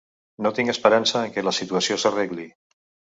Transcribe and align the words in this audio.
No 0.45 0.51
tinc 0.59 0.69
esperança 0.73 1.21
en 1.27 1.35
què 1.35 1.43
la 1.47 1.53
situació 1.57 1.99
s’arregli. 2.05 2.47